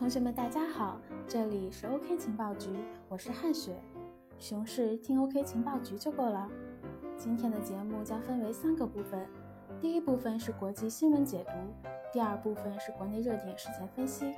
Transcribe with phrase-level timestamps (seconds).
[0.00, 0.98] 同学们，大家好，
[1.28, 2.70] 这里是 OK 情报局，
[3.06, 3.76] 我是汉雪。
[4.38, 6.48] 熊市听 OK 情报局就够了。
[7.18, 9.28] 今天的节目将分为三个部分，
[9.78, 11.52] 第一部分是国际新闻解读，
[12.10, 14.32] 第二部分是国内热点事件分析，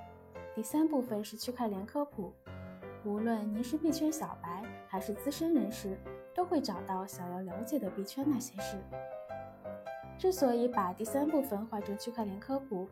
[0.52, 2.32] 第三部分是区块链科普。
[3.04, 5.96] 无论您是币圈小白还是资深人士，
[6.34, 8.76] 都会找到想要了解的币圈那些事。
[10.18, 12.88] 之所以把第三部分划成区块链科普，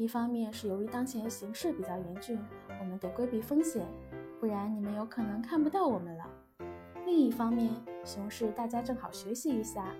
[0.00, 2.38] 一方面是由于当前形势比较严峻，
[2.80, 3.86] 我们得规避风险，
[4.40, 6.24] 不然你们有可能看不到我们了。
[7.04, 7.70] 另一方面，
[8.02, 9.94] 熊市大家正好学习一下，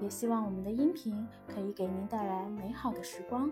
[0.00, 3.50] 也希望我们的音频可以给您带来美好的时光。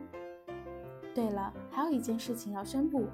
[1.16, 3.08] 对了，还有一件事情要宣布，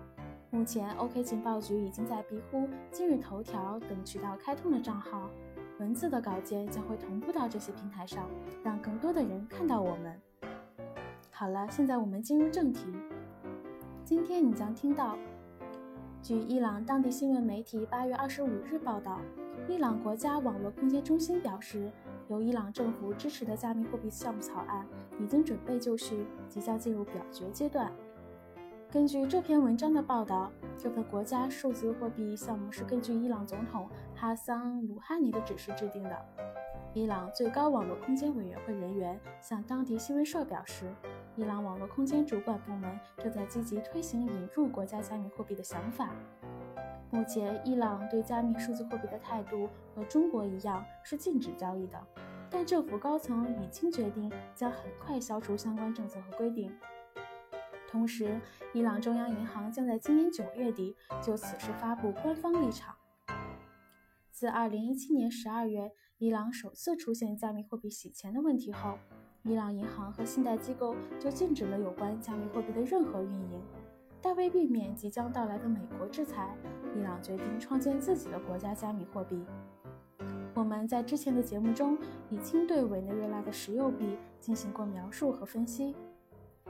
[0.50, 5.30] 目前 OK 情报局已经在庇乎、今日头条等渠道开通了账号，
[5.78, 8.28] 文字的稿件将会同步到这些平台上，
[8.62, 10.20] 让更多的人看到我们。
[11.36, 12.86] 好了，现在我们进入正题。
[14.04, 15.18] 今天你将听到，
[16.22, 19.20] 据伊朗当地新闻媒体八月二十五日报道，
[19.66, 21.90] 伊朗国家网络空间中心表示，
[22.28, 24.86] 由伊朗政府支持的加密货币项目草案
[25.18, 27.90] 已经准备就绪，即将进入表决阶段。
[28.88, 36.16] 根据这篇文章的报道，这份国家数字货币项目是根据伊朗总统哈桑·鲁哈尼的指示制定的。
[36.96, 40.94] 伊朗最高网络空间委员会人员向当地新闻社表示。
[41.34, 46.10] 伊朗网络空间主管部门正在积极推行引入国家加密货币的想法。
[47.10, 52.00] 目前，伊朗对加密数字货币的态度和中国一样是禁止交易的，
[52.48, 56.72] 但政府高层已经决定将很快消除相关政策和规定。
[57.90, 58.40] 同时，
[58.72, 62.94] 伊朗中央银行将在今年九月底就此事发布官方立场。
[64.30, 65.92] 自2017年12月
[66.24, 68.96] 伊朗首次出现加密货币洗钱的问题后，
[69.42, 73.62] 伊朗银行和信贷机构就禁止了有关加密货币的任何运营，
[74.22, 76.56] 但为避免即将到来的美国制裁，
[76.96, 79.44] 伊朗决定创建自己的国家加密货币。
[80.54, 81.98] 我们在之前的节目中
[82.30, 85.94] 已经对委内瑞拉的石油币进行过描述和分析。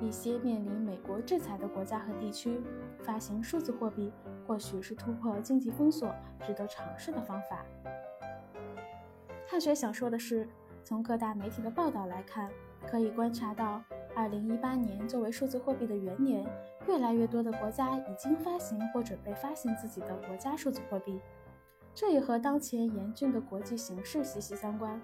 [0.01, 2.61] 一些面临美国制裁的国家和地区
[3.05, 4.13] 发行数字货币，
[4.45, 6.13] 或许是突破经济封锁
[6.45, 7.65] 值得尝试的方法。
[9.47, 10.49] 汉学想说的是。
[10.87, 12.51] 从各大媒体的报道来看，
[12.87, 13.83] 可以观察到
[14.17, 16.45] ，2018年作为数字货币的元年，
[16.87, 21.19] 越来越多的国家已经发行或准备发行自己的国家数字货币。
[21.95, 25.01] 这也和当前严峻的国际形势息息相关。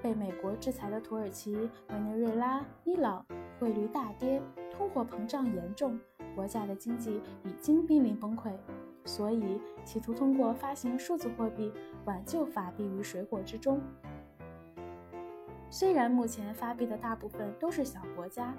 [0.00, 3.26] 被美国制裁的土耳其、委内瑞拉、伊朗
[3.58, 4.40] 汇率大跌，
[4.70, 5.98] 通货膨胀严重，
[6.36, 8.52] 国家的经济已经濒临崩溃，
[9.08, 11.72] 所以企图通过发行数字货币
[12.04, 13.80] 挽救法币于水火之中。
[15.70, 18.54] 虽然目前发币的大部分都是小国家，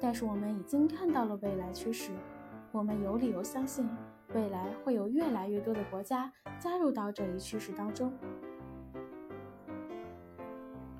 [0.00, 2.12] 但是我们已经看到了未来趋势。
[2.72, 3.86] 我们有理由相信，
[4.34, 8.10] 未来会有越来越多的国家加入到这一趋势当中。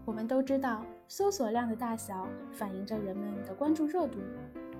[0.05, 4.19] 我们都知道，搜索量的大小反映着人们的关注热度。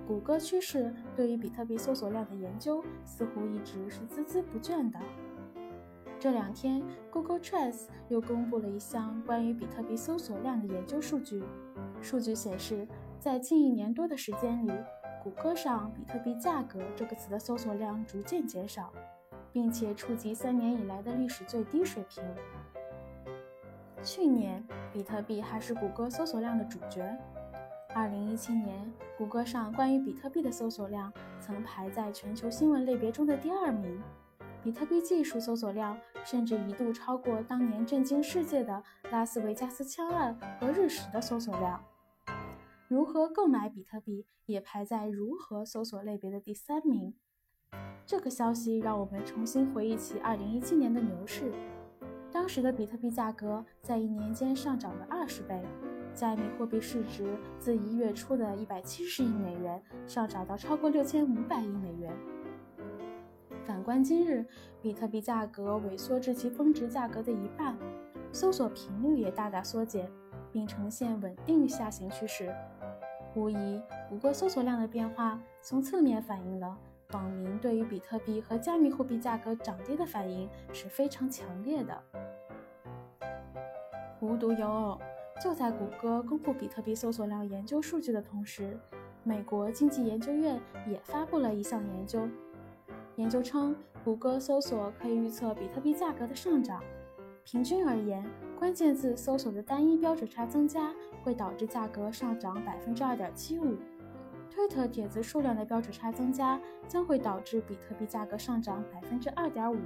[0.07, 4.99] 谷歌趋势对于比特币搜索量的研究似乎一直是孜孜不倦的。
[6.19, 11.43] 这两天，Google Trends 又公布了一项关于比特币搜索量的研究数据。
[12.01, 12.87] 数据显示，
[13.19, 14.71] 在近一年多的时间里，
[15.23, 18.91] 谷歌上“比特币价格”这个词的搜索量逐渐减少，
[19.51, 22.23] 并且触及三年以来的历史最低水平。
[24.03, 27.17] 去年，比特币还是谷歌搜索量的主角。
[28.31, 31.11] 一七年，谷歌上关于比特币的搜索量
[31.41, 34.01] 曾排在全球新闻类别中的第二名。
[34.63, 38.81] 比特币技术搜索量甚至一度超过当年震惊世界的
[39.11, 41.83] 拉斯维加斯枪案和日食的搜索量。
[42.87, 47.13] 如何购买比特币也排在如何搜索类别的第三名。
[48.05, 51.51] 这个消息让我们重新回忆起2017年的牛市，
[52.31, 55.61] 当时的比特币价格在一年间上涨了二十倍，
[56.13, 62.11] 加密货币市值自一月初的一百七十亿美元上涨到超过六千五百亿美元。
[63.65, 64.45] 反观今日，
[64.81, 67.77] 比特币价格萎缩至其峰值价格的一半，
[68.31, 70.09] 搜索频率也大大缩减，
[70.51, 72.53] 并呈现稳定下行趋势。
[73.35, 76.77] 无疑，谷歌搜索量的变化从侧面反映了
[77.13, 82.03] 网民对于比特币和加密货币价格涨跌的反应是非常强烈的。
[84.19, 84.99] 无独有偶，
[85.41, 88.77] 就在谷歌公布比特币搜索量研究数据的同时，
[89.23, 92.27] 美国经济研究院也发布了一项研究。
[93.15, 96.83] 研究称，谷歌搜索可以预测比特币价格的上涨。
[97.43, 98.23] 平均而言，
[98.59, 100.93] 关键字搜索的单一标准差增加
[101.23, 103.75] 会导致价格上涨百分之二点七五。
[104.51, 109.77] 推特帖子数量的标准差增加将会导致比特币价格上涨百分之二点五。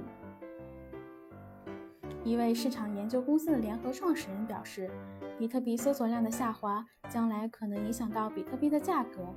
[2.26, 4.90] 一位市场研究公司的联合创始人表示，
[5.38, 9.32] 比特币搜索量的下滑将来可能影响到比特币的价格。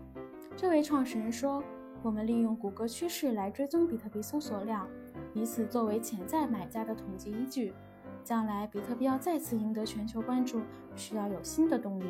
[0.58, 1.64] 这位创始人说
[2.02, 4.88] ：“我们利用谷歌趋势来追踪比特币搜索量，
[5.36, 7.76] 以此作为潜在买家的统计依据。
[8.24, 10.60] 将来比特币要再次赢得全球关注，
[10.96, 12.06] 需要有新的动力。”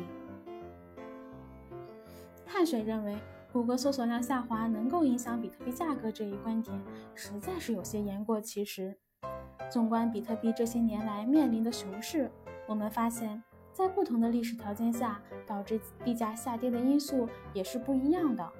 [2.46, 3.18] 碳水认为，
[3.52, 6.80] 谷歌搜索量下滑能够影响比特币价格这一观点，
[7.14, 8.96] 实在是有些言过其实。
[9.70, 12.28] 纵观比特币这些年来面临的熊市，
[12.66, 13.40] 我们发现，
[13.72, 18.52] 在不同的历史条件下，导致币价下跌的因素也是不一样的。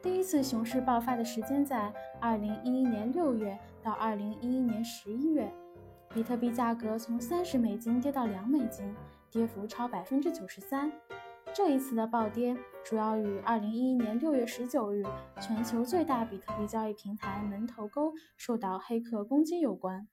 [0.00, 5.52] 第一次熊市爆发的时间在2011年6月到2011年11月，
[6.10, 8.94] 比特币价格从30美金跌到2美金，
[9.30, 10.92] 跌幅超93%。
[11.56, 15.04] 这一次的暴跌主要与2011年6月19日
[15.40, 20.08] 全球最大比特币交易平台门头沟受到黑客攻击有关。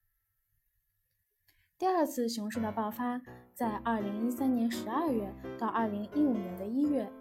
[1.80, 3.20] 第二次熊市的爆发
[3.56, 7.12] 在2013年12月到2015年的一月，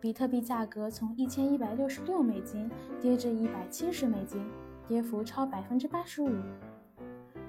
[0.00, 2.70] 比特币价格从1166美金
[3.00, 4.48] 跌至170美金，
[4.86, 6.40] 跌幅超85%。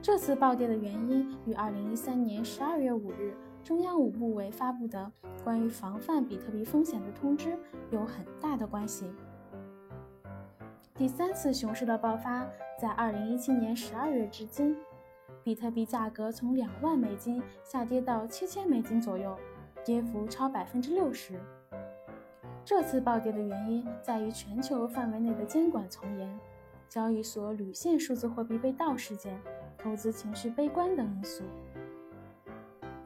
[0.01, 3.37] 这次暴跌的原因与2013年12月5日。
[3.67, 5.11] 中央五部委发布的
[5.43, 7.59] 关于防范比特币风险的通知
[7.91, 9.11] 有很大的关系。
[10.95, 12.47] 第三次熊市的爆发
[12.79, 14.73] 在二零一七年十二月至今，
[15.43, 19.37] 比特币价格从两万美金下跌到七千美金左右，
[19.83, 21.37] 跌幅超百分之六十。
[22.63, 26.39] 这次暴跌的原因在于全球范围内的监管从严、
[26.87, 29.37] 交易所屡现数字货币被盗事件、
[29.77, 31.43] 投资情绪悲观等因素。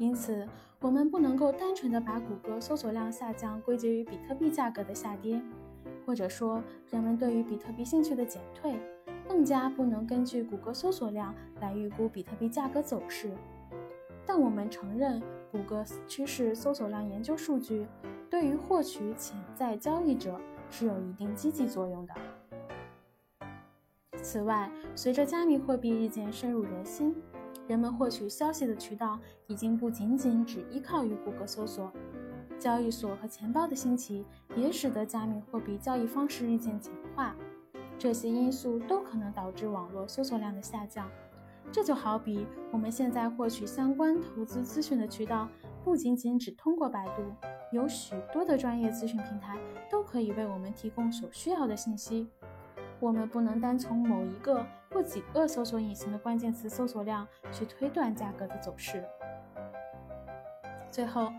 [0.02, 0.48] 因此，
[0.80, 5.40] 我们不能够单纯的把谷歌搜索量下降归结于比特币价格的下跌，
[6.08, 6.60] 或者说
[6.90, 8.80] 人们对于比特币兴趣的减退，
[9.28, 13.30] 更加不能根据谷歌搜索量来预估比特币价格走势。
[14.26, 15.22] 但我们承认，
[15.52, 17.86] 谷歌趋势搜索量研究数据
[18.28, 22.14] 对于获取潜在交易者是有一定积极作用的。
[24.24, 27.16] 此外，随着加密货币日渐深入人心，
[27.68, 31.92] 人们获取消息的渠道已经不仅仅只依靠于谷歌搜索，
[32.60, 34.26] 交易所和钱包的兴起
[34.56, 37.36] 也使得加密货币交易方式日渐简化。
[37.98, 41.10] 这些因素都可能导致网络搜索量的下降。
[41.72, 45.48] 这就好比我们现在获取相关投资资讯的渠道
[45.86, 47.24] 不仅仅只通过百度，
[47.72, 49.58] 有许多的专业资讯平台
[49.90, 52.28] 都可以为我们提供所需要的信息。
[53.00, 59.04] 我们不能单从某一个或几个搜索引擎的关键词搜索量去推断价格的走势。
[60.90, 61.32] 最后，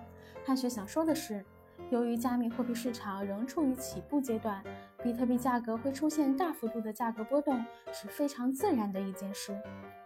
[0.44, 1.44] 汉雪想说的是，
[1.90, 4.64] 由于加密货币市场仍处于起步阶段，
[5.02, 7.62] 比特币价格会出现大幅度的价格波动
[7.92, 9.54] 是非常自然的一件事，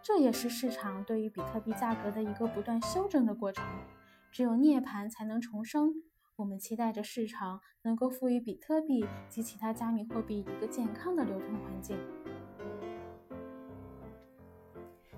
[0.02, 3.64] 这也是市场对于比特币价格的一个不断修正的过程。
[4.32, 5.94] 只有涅槃才能重生。
[6.34, 11.96] 我们期待着市场能够赋予比特币及其他加密货币一个健康的流通环境。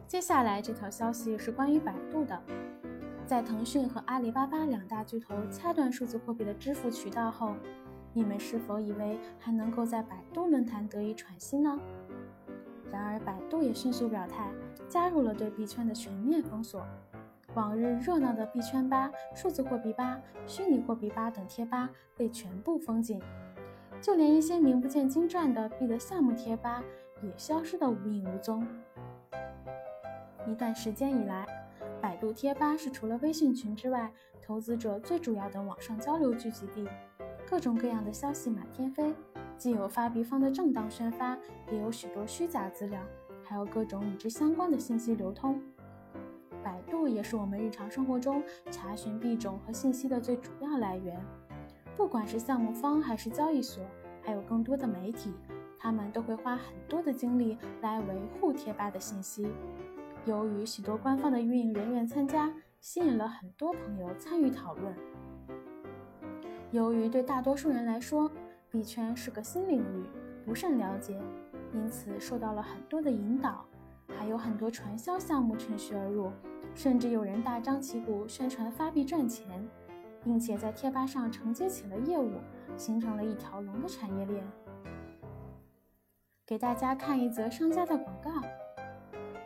[0.08, 2.42] 接下来这条消息是关于百度的，
[3.26, 7.54] 在腾讯和阿里巴巴两大巨头掐断数字货币的支付渠道后，
[8.14, 11.78] 你们是否以为还能够在百度论坛得以喘息呢？
[12.90, 14.50] 然而，百度也迅速表态，
[14.88, 16.82] 加入了对币圈的全面封锁。
[17.52, 23.20] 往日热闹的币圈吧、数字货币吧、虚拟货币吧等贴吧被全部封禁，
[24.00, 26.82] 就连一些名不见经传的币的项目贴吧
[27.22, 28.66] 也消失得无影无踪。
[30.46, 31.46] 一段时间以来，
[32.00, 36.88] 百度贴吧是除了微信群之外，投资者最主要的网上交流聚集地，
[37.46, 39.14] 各种各样的消息满天飞，
[39.56, 41.36] 既有发币方的正当宣发，
[41.70, 43.00] 也有许多虚假资料，
[43.44, 45.60] 还有各种与之相关的信息流通。
[46.62, 51.18] 百度也是我们日常生活中查询币种和信息的最主要来源。
[51.96, 53.82] 不管是项目方还是交易所，
[54.22, 55.32] 还有更多的媒体，
[55.78, 59.48] 他们都会花很多的精力来维护贴吧的信息。
[60.26, 64.94] 由于许多官方的运营人员参加，吸引了很多朋友参与讨论。
[66.70, 68.30] 由于对大多数人来说，
[68.70, 70.04] 币圈是个新领域，
[70.44, 71.18] 不甚了解，
[71.72, 73.64] 因此受到了很多的引导，
[74.18, 76.30] 还有很多传销项目趁虚而入。
[76.74, 79.66] 甚至有人大张旗鼓宣传发币赚钱，
[80.22, 82.32] 并且在贴吧上承接起了业务，
[82.76, 84.44] 形成了一条龙的产业链。
[86.46, 88.30] 给大家看一则商家的广告：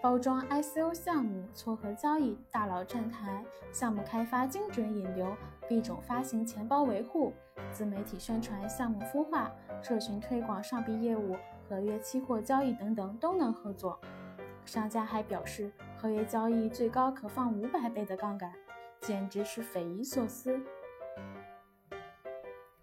[0.03, 5.33] 包装 ICO 项目、撮合交易、大佬站台、项目开发精准引流、
[5.69, 7.33] 币种发行、钱包维护、
[7.71, 11.37] 自媒体宣传、项目孵化、社群推广、上币业务、
[11.69, 13.97] 合约期货交易等等都能合作。
[14.65, 18.53] 商家还表示，合约交易最高可放五百倍的杠杆，
[19.01, 20.61] 简直是匪夷所思。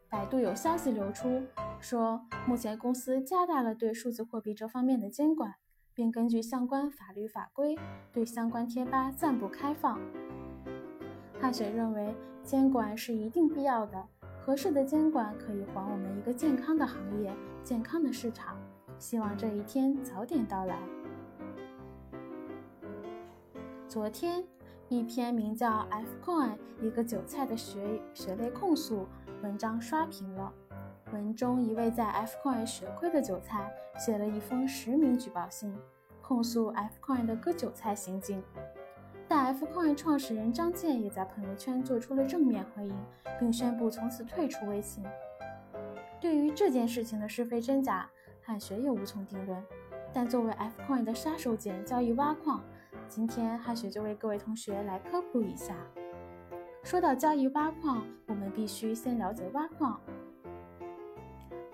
[0.10, 1.44] 百度有消息流出，
[1.82, 5.56] 说目前公司加大了对数字货币这方面的监管，
[6.00, 7.78] 并根据相关法律法规
[8.14, 10.00] 对相关贴吧暂不开放。
[11.42, 14.02] 汉雪认为，监管是一定必要的，
[14.40, 18.56] 合适的监管可以还我们一个健康的行业、健康的市场。
[18.98, 20.80] 希望这一天早点到来。
[23.90, 24.42] 昨天，
[24.88, 25.86] 一篇名叫
[26.24, 29.00] 《Fcoin 一个韭菜的血血泪控诉》
[29.44, 30.54] 文章刷屏了。
[31.12, 35.76] 文中一位在 Fcoin 学亏的韭菜写了一封实名举报信，
[36.22, 38.44] 控诉 Fcoin 的割韭菜行径。
[39.28, 42.96] 但 Fcoin 创始人张健也在朋友圈做出了正面回应，
[43.40, 45.04] 并宣布从此退出微信。
[46.20, 48.10] 对于这件事情的是非真假，
[48.42, 49.64] 汉学也无从定论。
[50.12, 52.64] 但作为 Fcoin 的杀手锏交易挖矿，
[53.08, 55.76] 今天汉学就为各位同学来科普一下。
[56.84, 60.00] 说到交易挖矿，我们必须先了解挖矿。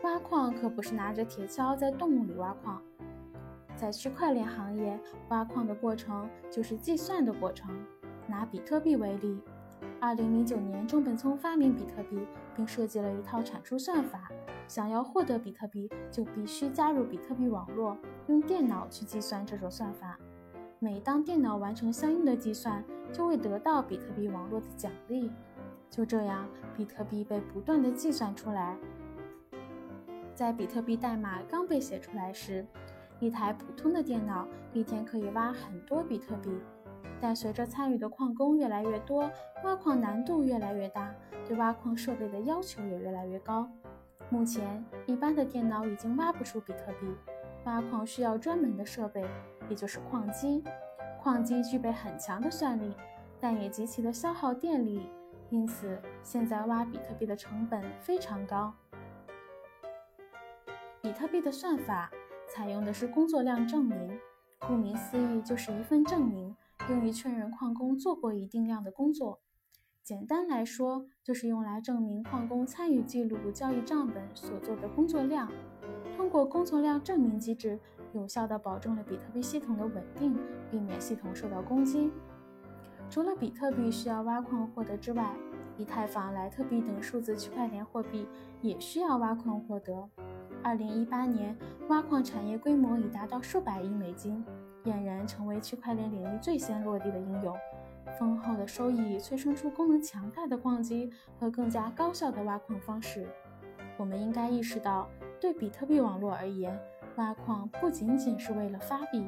[0.05, 2.79] 挖矿可不是拿着铁锹在动物里挖矿。
[3.75, 7.75] 在区块链行业，挖矿的过程就是计算的过程。
[8.27, 9.41] 拿比特币为例，
[9.99, 12.19] 二零零九年中本聪发明比特币，
[12.55, 14.29] 并设计了一套产出算法。
[14.67, 17.97] 想要获得比特币，就必须加入比特币网络，
[18.27, 20.19] 用电脑去计算这种算法。
[20.77, 25.31] 每当电脑完成相应的计算，就会得到比特币网络的奖励。
[25.89, 26.47] 就这样，
[26.77, 28.77] 比特币被不断的计算出来。
[30.35, 32.65] 在比特币代码刚被写出来时，
[33.19, 36.51] 一台普通的电脑一天可以挖很多比特币，
[37.21, 39.31] 但随着参与的矿工越来越多，
[39.63, 41.09] 挖矿难度越来越大，
[41.47, 43.69] 对挖矿设备的要求也越来越高。
[44.29, 47.07] 目前，一般的电脑已经挖不出比特币，
[47.63, 49.25] 挖矿需要专门的设备，
[49.69, 50.61] 也就是矿机。
[51.21, 52.93] 矿机具备很强的算力，
[53.39, 55.09] 但也极其的消耗电力，
[55.49, 58.73] 因此现在挖比特币的成本非常高。
[61.05, 62.09] 比特币的算法。
[62.49, 64.19] 采用的是工作量证明，
[64.67, 66.55] 顾名思义就是一份证明，
[66.89, 69.39] 用于确认矿工做过一定量的工作。
[70.01, 75.51] 简单来说，就是用来证明矿工参与记录交易账本所做的工作量。
[76.17, 77.79] 通过工作量证明机制，
[78.11, 80.35] 有效地保证了比特币系统的稳定，
[80.71, 82.11] 避免系统受到攻击。
[83.11, 85.35] 除了比特币需要挖矿获得之外，
[85.77, 88.27] 以太坊、莱特币等数字区块链货币
[88.61, 90.09] 也需要挖矿获得。
[90.65, 91.55] 二零一八年，
[91.89, 94.43] 挖矿产业规模已达到数百亿美金，
[94.83, 97.55] 俨然成为区块链领域最先落地的应用。
[98.17, 103.27] 丰厚的收益催生出功能强大的矿机和更加高效的挖矿方式。
[103.95, 105.07] 我们应该意识到，
[105.39, 106.75] 对比特币网络而言，
[107.17, 109.23] 挖矿不仅仅是为了发币，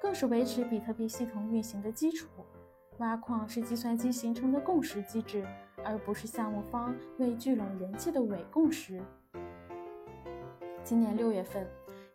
[0.00, 2.26] 更是维持比特币系统运行的基础。
[2.98, 5.46] 挖矿是计算机形成的共识机制，
[5.84, 9.00] 而不是项目方为聚拢人气的伪共识。
[10.84, 11.66] 今年六月份，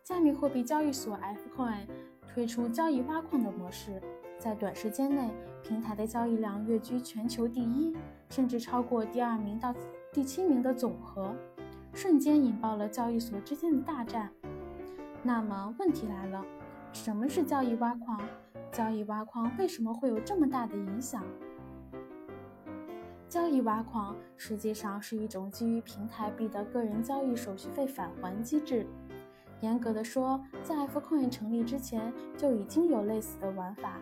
[0.04, 1.86] 加密货币交易所 Fcoin
[2.28, 4.00] 推出交易挖矿的模式，
[4.38, 5.30] 在短时间内，
[5.62, 7.96] 平台的交易量跃居全球第一，
[8.28, 9.74] 甚至超过第二名到
[10.12, 11.34] 第七名的总和，
[11.94, 14.30] 瞬间引爆了交易所之间的大战。
[15.22, 16.44] 那么问题来了，
[16.92, 18.20] 什么是交易挖矿？
[18.70, 21.24] 交易挖矿为什么会有这么大的影响？
[23.28, 28.86] 交易挖矿实际上是一种基于平台币的个人交易手续费返还机制。
[29.60, 33.98] 严格的说，在 Fcoin 成立之前就已经有类似的玩法，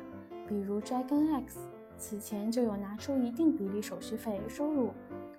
[0.46, 1.56] 比如 DragonX，
[1.98, 4.92] 此前就有拿出一定比例手续费收入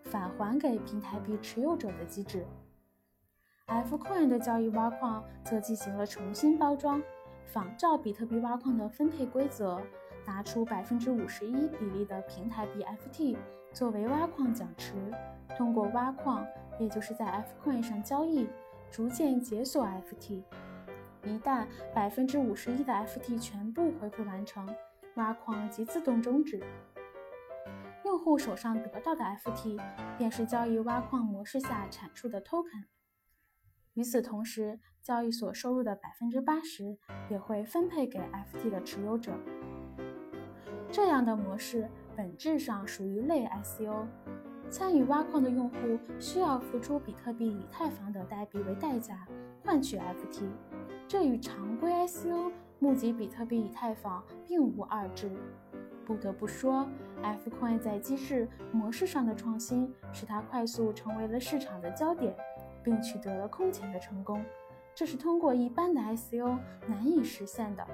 [0.04, 2.46] 返还给平台币持有者的机制。
[3.68, 7.02] Fcoin 的交易挖矿则进行了重新包装，
[7.46, 9.80] 仿照比特币挖矿的分配规则。
[10.26, 13.38] 拿出百分之五十一比例的平台币 FT
[13.74, 14.94] 作为挖矿奖池，
[15.56, 16.46] 通过挖矿，
[16.80, 18.48] 也就是在 Fcoin 上交易，
[18.90, 20.44] 逐渐解锁 FT。
[21.24, 24.68] 一旦百分之五十一的 FT 全部回馈完成，
[25.16, 26.64] 挖矿即自动终止。
[28.06, 29.80] 用户手上得到的 FT
[30.18, 32.86] 便是交易挖矿模式下产出的 token。
[33.94, 36.98] 与此同时，交易所收入的百分之八十
[37.30, 39.34] 也会分配给 FT 的持有者。
[40.90, 44.08] 这样的模式本质上属于类 ICO，
[44.72, 45.76] 参与挖矿的用户
[46.20, 49.24] 需要付出比特币、以太坊等代币为代价
[49.64, 50.50] 换取 FT，
[51.08, 55.30] 这与常规 ICO 募集比特币、以太坊并无二致。
[56.08, 56.88] 不得不说
[57.22, 62.36] ，Fcoin 在机制模式上的创新，使它快速成为了市场的焦点，
[62.82, 64.44] 并取得了空前的成功。
[64.96, 66.58] 这是通过一般的 ICO
[66.88, 67.86] 难以实现的。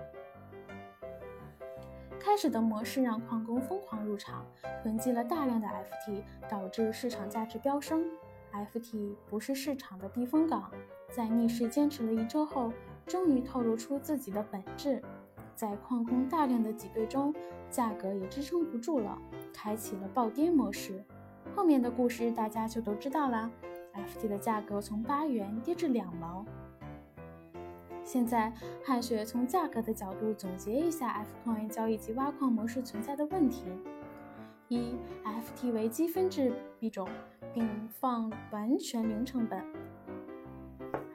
[2.24, 4.46] 开始的模式让矿工疯狂入场，
[4.82, 8.06] 囤积了大量的 FT，导致市场价值飙升。
[8.54, 10.72] FT 不是市场的避风港，
[11.12, 12.72] 在逆势坚持了一周后，
[13.06, 15.02] 终于透露出自己的本质。
[15.54, 17.36] 在矿工大量的挤兑中，
[17.70, 19.20] 价格也支撑不住了，
[19.54, 21.04] 开启了暴跌模式。
[21.54, 23.52] 后面的故事大家就都知道啦。
[23.94, 26.46] FT 的价格从八元跌至两毛。
[28.04, 28.52] 现在
[28.84, 33.64] 汉雪从价格的角度总结一下 Fcoin 交易及挖矿模式存在的问题：
[34.68, 37.08] 一，FT 为积分制币种，
[37.54, 39.64] 并放完全零成本。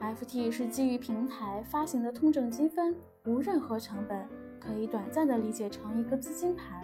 [0.00, 2.94] FT 是基于平台发行的通证积分。
[3.26, 4.26] 无任何成本，
[4.58, 6.82] 可以短暂的理解成一个资金盘。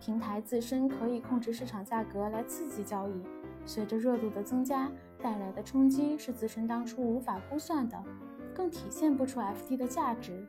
[0.00, 3.22] 平台自身可以控制市场价格来刺激交易，
[3.66, 4.90] 随着热度的增加，
[5.20, 8.02] 带来的冲击是自身当初无法估算的，
[8.54, 10.46] 更体现不出 FT 的价值。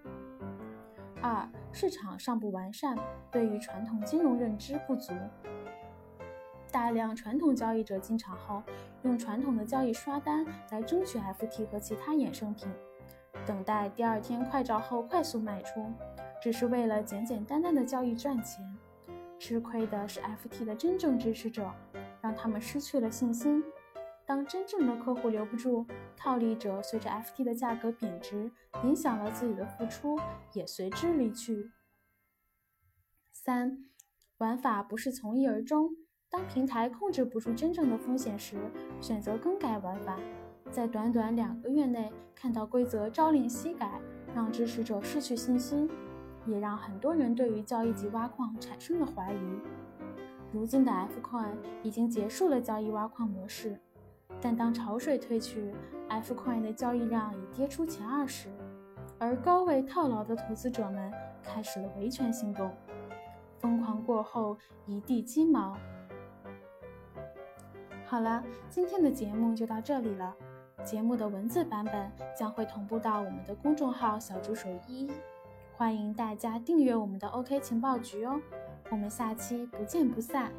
[1.22, 2.98] 二，市场尚不完善，
[3.31, 5.13] 对于传统金融认知不足。
[6.72, 8.62] 大量传统交易者进场后，
[9.03, 12.67] 用传统的交易刷单来争取 FT 和其他衍生品。
[13.45, 15.86] 等待第二天快照后快速卖出，
[16.41, 18.65] 只是为了简简单单的交易赚钱。
[19.39, 21.69] 吃亏的是 FT 的真正支持者，
[22.22, 23.63] 让他们失去了信心。
[24.25, 28.50] 当真正的客户留不住，套利者随着 FT 的价格贬值，
[28.84, 30.18] 影响了自己的付出，
[30.53, 31.72] 也随之离去。
[33.32, 33.86] 三，
[34.38, 35.89] 玩法不是从一而终，
[36.30, 38.56] 当平台控制不住真正的风险时，
[39.01, 40.18] 选择更改玩法。
[40.72, 44.00] 在短短两个月内看到规则朝令夕改，
[44.34, 45.89] 让支持者失去信心，
[46.48, 49.60] 也让很多人对于交易及挖矿产生了怀疑。
[50.53, 51.51] 如今的 FCON
[51.83, 53.79] 已经结束了交易挖矿模式，
[54.41, 55.74] 但当潮水退去
[56.09, 58.50] ，Fcoin 的交易量已跌出前二十，
[59.17, 62.72] 而高位套牢的投资者们开始了维权行动。
[63.59, 65.77] 疯狂过后，一地鸡毛。
[68.05, 70.35] 好了，今天的节目就到这里了。
[70.83, 75.09] 节目的文字版本将会同步到我们的公众号“小助手一”，
[75.77, 78.37] 欢迎大家订阅我们的 OK 情报局哦。
[78.91, 80.51] 我们下期不见不散。